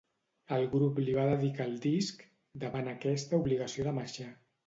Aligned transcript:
El 0.55 0.63
grup 0.75 1.01
li 1.01 1.13
va 1.17 1.25
dedicar 1.31 1.67
el 1.73 1.75
disc, 1.83 2.25
davant 2.65 2.91
aquesta 2.95 3.41
obligació 3.43 3.87
de 3.91 3.97
marxar. 4.01 4.29